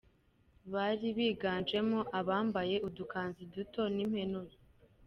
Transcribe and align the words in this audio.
Bari 0.73 1.07
biganjemo 1.17 1.99
abambaye 2.19 2.75
udukanzu 2.87 3.41
duto 3.53 3.81
n’impenure. 3.95 4.55